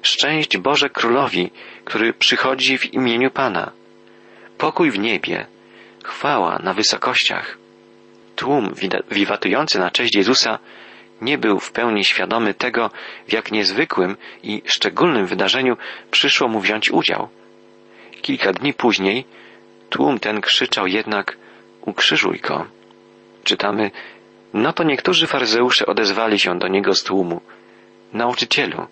Szczęść 0.02 0.58
Boże 0.58 0.90
Królowi, 0.90 1.50
który 1.84 2.12
przychodzi 2.12 2.78
w 2.78 2.94
imieniu 2.94 3.30
Pana. 3.30 3.72
Pokój 4.58 4.90
w 4.90 4.98
niebie, 4.98 5.46
chwała 6.04 6.58
na 6.58 6.74
wysokościach. 6.74 7.58
Tłum 8.36 8.74
wiwatujący 9.10 9.78
na 9.78 9.90
cześć 9.90 10.16
Jezusa 10.16 10.58
nie 11.20 11.38
był 11.38 11.60
w 11.60 11.72
pełni 11.72 12.04
świadomy 12.04 12.54
tego, 12.54 12.90
w 13.28 13.32
jak 13.32 13.52
niezwykłym 13.52 14.16
i 14.42 14.62
szczególnym 14.66 15.26
wydarzeniu 15.26 15.76
przyszło 16.10 16.48
mu 16.48 16.60
wziąć 16.60 16.90
udział. 16.90 17.28
Kilka 18.22 18.52
dni 18.52 18.74
później 18.74 19.24
tłum 19.90 20.18
ten 20.18 20.40
krzyczał 20.40 20.86
jednak 20.86 21.36
ukrzyżuj 21.86 22.40
go. 22.40 22.66
Czytamy, 23.44 23.90
no 24.54 24.72
to 24.72 24.84
niektórzy 24.84 25.26
faryzeusze 25.26 25.86
odezwali 25.86 26.38
się 26.38 26.58
do 26.58 26.68
niego 26.68 26.94
z 26.94 27.02
tłumu. 27.02 27.40
Nauczycielu, 28.12 28.86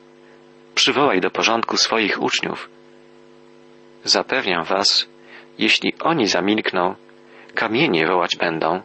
przywołaj 0.75 1.21
do 1.21 1.31
porządku 1.31 1.77
swoich 1.77 2.23
uczniów. 2.23 2.69
Zapewniam 4.05 4.65
was, 4.65 5.07
jeśli 5.59 5.95
oni 6.01 6.27
zamilkną, 6.27 6.95
kamienie 7.55 8.07
wołać 8.07 8.37
będą, 8.37 8.83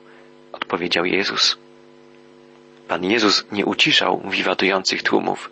odpowiedział 0.51 1.05
Jezus. 1.05 1.57
Pan 2.87 3.03
Jezus 3.03 3.45
nie 3.51 3.65
uciszał 3.65 4.21
wiwatujących 4.25 5.03
tłumów. 5.03 5.51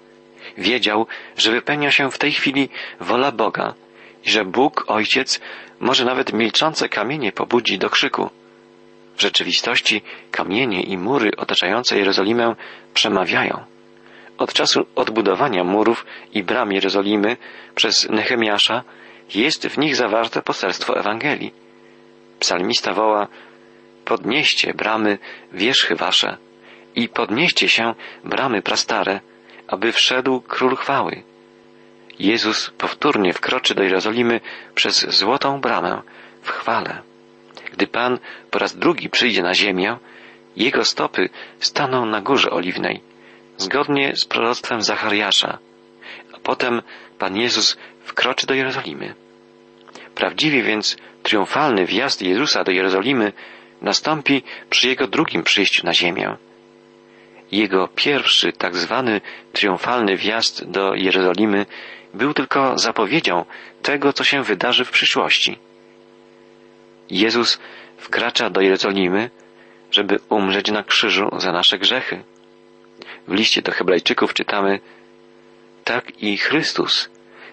Wiedział, 0.57 1.07
że 1.37 1.51
wypełnia 1.51 1.91
się 1.91 2.11
w 2.11 2.17
tej 2.17 2.31
chwili 2.31 2.69
wola 2.99 3.31
Boga 3.31 3.73
i 4.25 4.29
że 4.29 4.45
Bóg, 4.45 4.83
Ojciec, 4.87 5.39
może 5.79 6.05
nawet 6.05 6.33
milczące 6.33 6.89
kamienie 6.89 7.31
pobudzi 7.31 7.77
do 7.77 7.89
krzyku. 7.89 8.29
W 9.17 9.21
rzeczywistości 9.21 10.01
kamienie 10.31 10.83
i 10.83 10.97
mury 10.97 11.31
otaczające 11.37 11.97
Jerozolimę 11.97 12.55
przemawiają. 12.93 13.63
Od 14.37 14.53
czasu 14.53 14.85
odbudowania 14.95 15.63
murów 15.63 16.05
i 16.33 16.43
bram 16.43 16.71
Jerozolimy 16.71 17.37
przez 17.75 18.09
Nehemiasza 18.09 18.83
jest 19.35 19.67
w 19.67 19.77
nich 19.77 19.95
zawarte 19.95 20.41
poselstwo 20.41 20.99
Ewangelii. 20.99 21.53
Psalmista 22.39 22.93
woła 22.93 23.27
Podnieście 24.05 24.73
bramy 24.73 25.17
wierzchy 25.53 25.95
wasze 25.95 26.37
i 26.95 27.09
podnieście 27.09 27.69
się 27.69 27.95
bramy 28.23 28.61
prastare, 28.61 29.19
aby 29.67 29.91
wszedł 29.91 30.41
król 30.41 30.75
chwały. 30.75 31.23
Jezus 32.19 32.69
powtórnie 32.77 33.33
wkroczy 33.33 33.75
do 33.75 33.83
Jerozolimy 33.83 34.39
przez 34.75 35.09
złotą 35.09 35.61
bramę 35.61 36.01
w 36.41 36.49
chwale. 36.49 37.01
Gdy 37.77 37.87
Pan 37.87 38.19
po 38.51 38.59
raz 38.59 38.75
drugi 38.77 39.09
przyjdzie 39.09 39.41
na 39.43 39.53
ziemię, 39.53 39.97
jego 40.55 40.85
stopy 40.85 41.29
staną 41.59 42.05
na 42.05 42.21
górze 42.21 42.49
oliwnej, 42.49 43.01
zgodnie 43.57 44.15
z 44.15 44.25
proroctwem 44.25 44.81
Zachariasza, 44.81 45.57
a 46.33 46.39
potem 46.39 46.81
Pan 47.19 47.37
Jezus 47.37 47.77
wkroczy 48.03 48.47
do 48.47 48.53
Jerozolimy. 48.53 49.13
Prawdziwie 50.15 50.63
więc 50.63 50.97
triumfalny 51.23 51.85
wjazd 51.85 52.21
Jezusa 52.21 52.63
do 52.63 52.71
Jerozolimy 52.71 53.33
nastąpi 53.81 54.43
przy 54.69 54.87
Jego 54.87 55.07
drugim 55.07 55.43
przyjściu 55.43 55.85
na 55.85 55.93
ziemię. 55.93 56.35
Jego 57.51 57.87
pierwszy 57.87 58.53
tak 58.53 58.75
zwany 58.75 59.21
triumfalny 59.53 60.17
wjazd 60.17 60.65
do 60.65 60.95
Jerozolimy 60.95 61.65
był 62.13 62.33
tylko 62.33 62.77
zapowiedzią 62.77 63.45
tego, 63.81 64.13
co 64.13 64.23
się 64.23 64.43
wydarzy 64.43 64.85
w 64.85 64.91
przyszłości. 64.91 65.66
Jezus 67.09 67.59
wkracza 67.97 68.49
do 68.49 68.61
Jerozolimy, 68.61 69.29
żeby 69.91 70.19
umrzeć 70.29 70.71
na 70.71 70.83
krzyżu 70.83 71.29
za 71.37 71.51
nasze 71.51 71.77
grzechy. 71.77 72.23
W 73.27 73.33
liście 73.33 73.61
do 73.61 73.71
Hebrajczyków 73.71 74.33
czytamy 74.33 74.79
tak 75.83 76.23
i 76.23 76.37
Chrystus, 76.37 77.09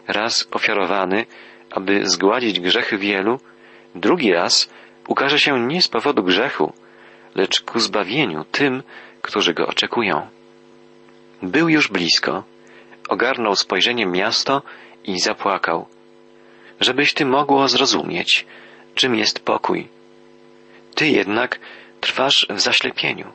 raz 0.08 0.48
ofiarowany, 0.50 1.26
aby 1.70 2.08
zgładzić 2.08 2.60
grzechy 2.60 2.98
wielu, 2.98 3.40
drugi 3.94 4.32
raz 4.32 4.70
ukaże 5.08 5.38
się 5.38 5.60
nie 5.60 5.82
z 5.82 5.88
powodu 5.88 6.22
grzechu, 6.22 6.72
lecz 7.34 7.60
ku 7.60 7.80
zbawieniu 7.80 8.44
tym, 8.44 8.82
którzy 9.22 9.54
go 9.54 9.66
oczekują. 9.66 10.26
Był 11.42 11.68
już 11.68 11.88
blisko, 11.88 12.44
ogarnął 13.08 13.56
spojrzeniem 13.56 14.12
miasto 14.12 14.62
i 15.04 15.20
zapłakał, 15.20 15.86
żebyś 16.80 17.14
ty 17.14 17.26
mogło 17.26 17.68
zrozumieć, 17.68 18.46
czym 18.94 19.14
jest 19.14 19.40
pokój. 19.40 19.88
Ty 20.94 21.08
jednak 21.08 21.58
trwasz 22.00 22.46
w 22.50 22.60
zaślepieniu. 22.60 23.32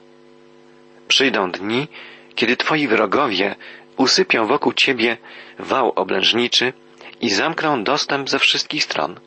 Przyjdą 1.08 1.52
dni, 1.52 1.88
kiedy 2.36 2.58
twoi 2.58 2.88
wrogowie 2.88 3.56
usypią 3.98 4.48
wokół 4.48 4.74
ciebie 4.74 5.18
wał 5.60 5.92
oblężniczy 5.96 6.74
i 7.22 7.30
zamkną 7.30 7.84
dostęp 7.84 8.30
ze 8.30 8.40
wszystkich 8.40 8.84
stron. 8.84 9.20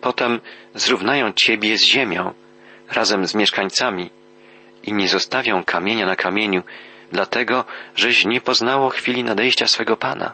Potem 0.00 0.40
zrównają 0.74 1.32
ciebie 1.32 1.78
z 1.78 1.84
ziemią 1.84 2.34
razem 2.90 3.26
z 3.26 3.34
mieszkańcami 3.34 4.10
i 4.82 4.92
nie 4.92 5.08
zostawią 5.08 5.64
kamienia 5.64 6.06
na 6.06 6.16
kamieniu, 6.16 6.62
dlatego 7.12 7.64
żeś 7.96 8.24
nie 8.24 8.40
poznało 8.40 8.90
chwili 8.90 9.24
nadejścia 9.24 9.66
swego 9.66 9.96
Pana. 9.96 10.32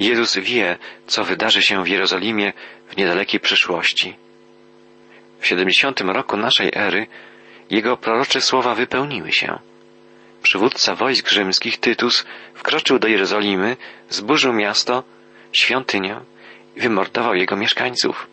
Jezus 0.00 0.38
wie, 0.38 0.78
co 1.06 1.24
wydarzy 1.24 1.62
się 1.62 1.84
w 1.84 1.88
Jerozolimie 1.88 2.52
w 2.88 2.96
niedalekiej 2.96 3.40
przyszłości. 3.40 4.16
W 5.40 5.46
siedemdziesiątym 5.46 6.10
roku 6.10 6.36
naszej 6.36 6.70
ery 6.74 7.06
jego 7.70 7.96
prorocze 7.96 8.40
słowa 8.40 8.74
wypełniły 8.74 9.32
się. 9.32 9.58
Przywódca 10.42 10.94
wojsk 10.94 11.28
rzymskich 11.28 11.78
Tytus 11.78 12.24
wkroczył 12.54 12.98
do 12.98 13.08
Jerozolimy, 13.08 13.76
zburzył 14.08 14.52
miasto, 14.52 15.04
świątynię 15.52 16.20
i 16.76 16.80
wymordował 16.80 17.34
jego 17.34 17.56
mieszkańców. 17.56 18.26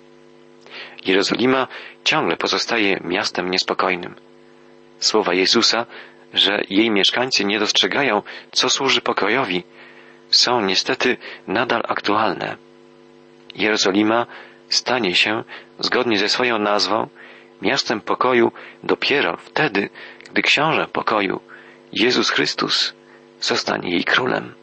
Jerozolima 1.06 1.68
ciągle 2.04 2.38
pozostaje 2.38 3.00
miastem 3.04 3.52
niespokojnym. 3.52 4.16
Słowa 5.00 5.34
Jezusa, 5.34 5.86
że 6.34 6.62
jej 6.70 6.92
mieszkańcy 6.92 7.46
nie 7.46 7.60
dostrzegają, 7.60 8.22
co 8.52 8.70
służy 8.70 9.02
pokojowi, 9.02 9.64
są 10.30 10.62
niestety 10.62 11.18
nadal 11.48 11.84
aktualne. 11.88 12.58
Jerozolima 13.56 14.26
stanie 14.70 15.16
się, 15.16 15.44
zgodnie 15.80 16.18
ze 16.18 16.30
swoją 16.30 16.60
nazwą, 16.60 17.08
miastem 17.62 18.02
pokoju 18.02 18.52
dopiero 18.84 19.38
wtedy, 19.38 19.90
gdy 20.32 20.42
książę 20.42 20.88
pokoju, 20.94 21.40
Jezus 21.94 22.30
Chrystus, 22.30 22.94
zostanie 23.42 23.92
jej 23.92 24.04
królem. 24.04 24.54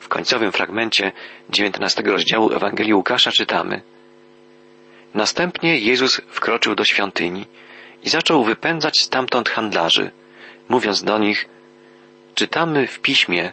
W 0.00 0.08
końcowym 0.08 0.52
fragmencie 0.52 1.12
dziewiętnastego 1.50 2.12
rozdziału 2.12 2.52
Ewangelii 2.52 2.94
Łukasza 2.94 3.30
czytamy 3.30 3.82
Następnie 5.14 5.78
Jezus 5.78 6.20
wkroczył 6.28 6.74
do 6.74 6.84
świątyni 6.84 7.46
i 8.02 8.08
zaczął 8.08 8.44
wypędzać 8.44 9.00
stamtąd 9.00 9.48
handlarzy, 9.48 10.10
mówiąc 10.68 11.04
do 11.04 11.18
nich 11.18 11.48
Czytamy 12.34 12.86
w 12.86 13.00
piśmie 13.00 13.52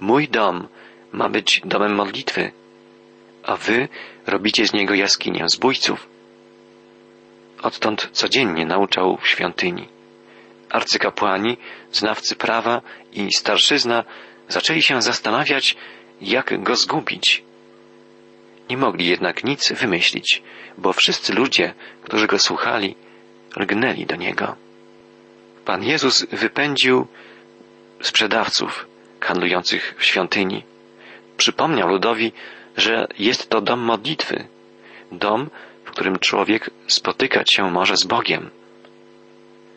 Mój 0.00 0.28
dom 0.28 0.68
ma 1.12 1.28
być 1.28 1.60
domem 1.64 1.94
modlitwy, 1.94 2.52
a 3.42 3.56
wy 3.56 3.88
robicie 4.26 4.66
z 4.66 4.72
niego 4.72 4.94
jaskinię 4.94 5.48
zbójców. 5.48 6.08
Odtąd 7.62 8.08
codziennie 8.12 8.66
nauczał 8.66 9.16
w 9.16 9.28
świątyni. 9.28 9.88
Arcykapłani, 10.70 11.56
znawcy 11.92 12.36
prawa 12.36 12.82
i 13.12 13.32
starszyzna 13.32 14.04
zaczęli 14.48 14.82
się 14.82 15.02
zastanawiać, 15.02 15.76
jak 16.20 16.62
go 16.62 16.76
zgubić. 16.76 17.42
Nie 18.70 18.76
mogli 18.76 19.06
jednak 19.06 19.44
nic 19.44 19.72
wymyślić, 19.72 20.42
bo 20.78 20.92
wszyscy 20.92 21.32
ludzie, 21.32 21.74
którzy 22.02 22.26
go 22.26 22.38
słuchali, 22.38 22.96
lgnęli 23.56 24.06
do 24.06 24.16
niego. 24.16 24.56
Pan 25.64 25.84
Jezus 25.84 26.26
wypędził 26.26 27.06
sprzedawców 28.00 28.86
handlujących 29.24 29.94
w 29.98 30.04
świątyni. 30.04 30.62
Przypomniał 31.36 31.88
ludowi, 31.88 32.32
że 32.76 33.06
jest 33.18 33.50
to 33.50 33.60
dom 33.60 33.80
modlitwy, 33.80 34.44
dom, 35.12 35.50
w 35.84 35.90
którym 35.90 36.18
człowiek 36.18 36.70
spotykać 36.86 37.52
się 37.52 37.70
może 37.70 37.96
z 37.96 38.04
Bogiem. 38.04 38.50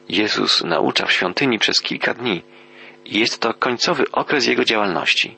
Jezus 0.10 0.64
naucza 0.64 1.06
w 1.06 1.12
świątyni 1.12 1.60
przez 1.60 1.82
kilka 1.82 2.14
dni 2.14 2.44
i 3.06 3.20
jest 3.20 3.40
to 3.40 3.54
końcowy 3.54 4.12
okres 4.12 4.48
jego 4.48 4.66
działalności. 4.66 5.38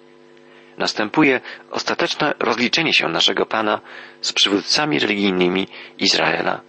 Następuje 0.78 1.41
ostateczne 1.72 2.34
rozliczenie 2.39 2.93
się 2.93 3.08
naszego 3.08 3.45
Pana 3.45 3.82
z 4.22 4.34
przywódcami 4.34 5.00
religijnymi 5.00 5.67
Izraela. 5.98 6.62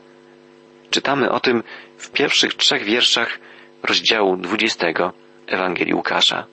Czytamy 0.90 1.30
o 1.30 1.40
tym 1.40 1.62
w 1.98 2.10
pierwszych 2.10 2.54
trzech 2.54 2.84
wierszach 2.84 3.38
rozdziału 3.82 4.36
dwudziestego 4.36 5.12
Ewangelii 5.46 5.94
Łukasza. 5.94 6.46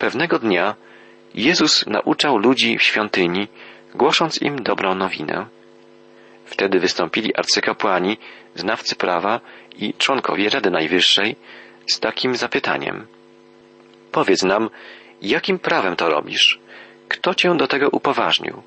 Pewnego 0.00 0.38
dnia 0.38 0.74
Jezus 1.34 1.86
nauczał 1.86 2.38
ludzi 2.38 2.78
w 2.78 2.82
świątyni, 2.82 3.48
głosząc 3.94 4.42
im 4.42 4.62
dobrą 4.62 4.94
nowinę. 4.94 5.46
Wtedy 6.44 6.78
wystąpili 6.78 7.36
arcykapłani, 7.36 8.18
znawcy 8.54 8.96
prawa 8.96 9.40
i 9.76 9.94
członkowie 9.94 10.48
Rady 10.48 10.70
Najwyższej 10.70 11.36
z 11.86 12.00
takim 12.00 12.36
zapytaniem. 12.36 13.06
Powiedz 14.12 14.42
nam, 14.42 14.70
jakim 15.22 15.58
prawem 15.58 15.96
to 15.96 16.08
robisz? 16.08 16.58
Kto 17.08 17.34
cię 17.34 17.56
do 17.56 17.66
tego 17.66 17.88
upoważnił? 17.88 18.62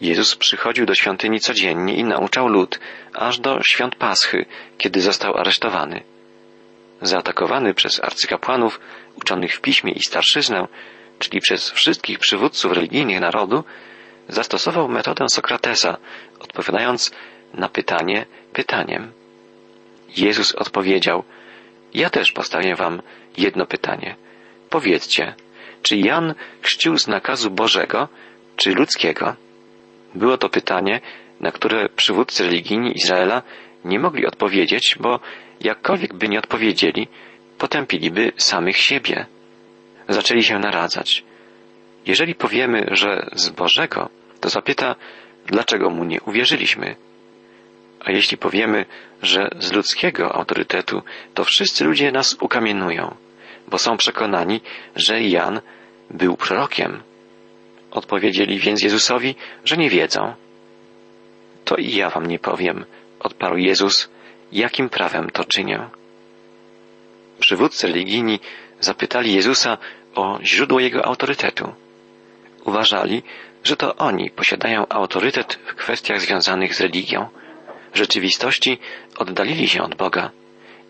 Jezus 0.00 0.36
przychodził 0.36 0.86
do 0.86 0.94
świątyni 0.94 1.40
codziennie 1.40 1.94
i 1.94 2.04
nauczał 2.04 2.48
lud, 2.48 2.80
aż 3.14 3.38
do 3.38 3.62
świąt 3.62 3.94
Paschy, 3.94 4.46
kiedy 4.78 5.00
został 5.00 5.36
aresztowany. 5.36 6.15
Zaatakowany 7.02 7.74
przez 7.74 8.04
arcykapłanów, 8.04 8.80
uczonych 9.16 9.54
w 9.54 9.60
piśmie 9.60 9.92
i 9.92 10.02
starszyznę, 10.02 10.68
czyli 11.18 11.40
przez 11.40 11.70
wszystkich 11.70 12.18
przywódców 12.18 12.72
religijnych 12.72 13.20
narodu, 13.20 13.64
zastosował 14.28 14.88
metodę 14.88 15.24
Sokratesa, 15.28 15.96
odpowiadając 16.40 17.10
na 17.54 17.68
pytanie 17.68 18.26
pytaniem. 18.52 19.12
Jezus 20.16 20.54
odpowiedział, 20.54 21.24
ja 21.94 22.10
też 22.10 22.32
postawię 22.32 22.74
wam 22.74 23.02
jedno 23.36 23.66
pytanie. 23.66 24.16
Powiedzcie, 24.70 25.34
czy 25.82 25.96
Jan 25.96 26.34
chrzcił 26.62 26.98
z 26.98 27.08
nakazu 27.08 27.50
Bożego, 27.50 28.08
czy 28.56 28.70
ludzkiego? 28.70 29.36
Było 30.14 30.38
to 30.38 30.48
pytanie, 30.48 31.00
na 31.40 31.52
które 31.52 31.88
przywódcy 31.88 32.42
religijni 32.42 32.96
Izraela 32.96 33.42
nie 33.84 33.98
mogli 33.98 34.26
odpowiedzieć, 34.26 34.96
bo 35.00 35.20
jakkolwiek 35.60 36.14
by 36.14 36.28
nie 36.28 36.38
odpowiedzieli, 36.38 37.08
potępiliby 37.58 38.32
samych 38.36 38.76
siebie. 38.76 39.26
Zaczęli 40.08 40.42
się 40.42 40.58
naradzać. 40.58 41.24
Jeżeli 42.06 42.34
powiemy, 42.34 42.86
że 42.90 43.30
z 43.32 43.48
Bożego, 43.48 44.08
to 44.40 44.48
zapyta, 44.48 44.94
dlaczego 45.46 45.90
mu 45.90 46.04
nie 46.04 46.20
uwierzyliśmy. 46.20 46.96
A 48.00 48.12
jeśli 48.12 48.36
powiemy, 48.38 48.84
że 49.22 49.48
z 49.58 49.72
ludzkiego 49.72 50.34
autorytetu, 50.34 51.02
to 51.34 51.44
wszyscy 51.44 51.84
ludzie 51.84 52.12
nas 52.12 52.36
ukamienują, 52.40 53.14
bo 53.68 53.78
są 53.78 53.96
przekonani, 53.96 54.60
że 54.96 55.22
Jan 55.22 55.60
był 56.10 56.36
prorokiem. 56.36 57.02
Odpowiedzieli 57.90 58.58
więc 58.58 58.82
Jezusowi, 58.82 59.34
że 59.64 59.76
nie 59.76 59.90
wiedzą. 59.90 60.34
To 61.64 61.76
i 61.76 61.90
ja 61.90 62.10
wam 62.10 62.26
nie 62.26 62.38
powiem, 62.38 62.84
odparł 63.20 63.56
Jezus, 63.56 64.08
jakim 64.52 64.88
prawem 64.88 65.30
to 65.30 65.44
czynię. 65.44 65.88
Przywódcy 67.38 67.86
religijni 67.86 68.40
zapytali 68.80 69.34
Jezusa 69.34 69.78
o 70.14 70.38
źródło 70.42 70.80
jego 70.80 71.04
autorytetu. 71.04 71.74
Uważali, 72.64 73.22
że 73.64 73.76
to 73.76 73.96
oni 73.96 74.30
posiadają 74.30 74.88
autorytet 74.88 75.58
w 75.66 75.74
kwestiach 75.74 76.20
związanych 76.20 76.74
z 76.74 76.80
religią. 76.80 77.28
W 77.92 77.98
rzeczywistości 77.98 78.78
oddalili 79.16 79.68
się 79.68 79.82
od 79.82 79.94
Boga 79.94 80.30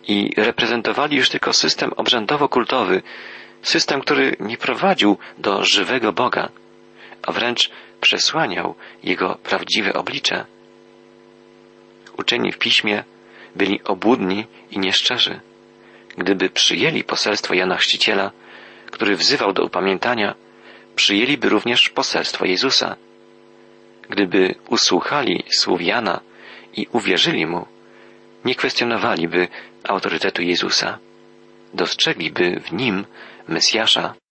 i 0.09 0.33
reprezentowali 0.37 1.17
już 1.17 1.29
tylko 1.29 1.53
system 1.53 1.91
obrzędowo-kultowy, 1.91 3.03
system, 3.63 4.01
który 4.01 4.37
nie 4.41 4.57
prowadził 4.57 5.19
do 5.39 5.65
żywego 5.65 6.13
Boga, 6.13 6.49
a 7.23 7.33
wręcz 7.33 7.71
przesłaniał 8.01 8.75
jego 9.03 9.39
prawdziwe 9.43 9.93
oblicze. 9.93 10.45
Uczeni 12.19 12.53
w 12.53 12.59
piśmie 12.59 13.05
byli 13.57 13.85
obłudni 13.85 14.47
i 14.71 14.79
nieszczerzy. 14.79 15.41
Gdyby 16.19 16.51
przyjęli 16.51 17.05
poselstwo 17.05 17.55
Jana 17.55 17.77
Chrzciciela, 17.77 18.31
który 18.91 19.17
wzywał 19.17 19.53
do 19.53 19.65
upamiętania, 19.65 20.35
przyjęliby 20.97 21.49
również 21.49 21.89
poselstwo 21.89 22.45
Jezusa. 22.45 22.97
Gdyby 24.11 24.55
usłuchali 24.69 25.45
słów 25.51 25.83
Jana 25.83 26.21
i 26.77 26.87
uwierzyli 26.93 27.47
mu, 27.47 27.67
nie 28.45 28.55
kwestionowaliby 28.55 29.49
autorytetu 29.85 30.43
Jezusa. 30.43 30.99
Dostrzegliby 31.75 32.61
w 32.61 32.73
nim 32.73 33.05
Mesjasza. 33.49 34.15